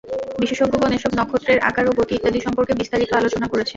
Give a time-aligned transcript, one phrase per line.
[0.41, 3.69] বিশেষজ্ঞগণ এসব নক্ষত্রের আকার ও গতি ইত্যাদি সম্পর্কে বিস্তারিত আলোচনা করেছেন।